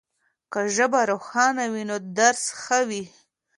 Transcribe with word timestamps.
که 0.51 0.59
ژبه 0.75 1.01
روښانه 1.11 1.65
وي 1.73 1.83
نو 1.89 1.97
درس 2.17 2.43
ښه 2.61 2.79
وي. 2.89 3.03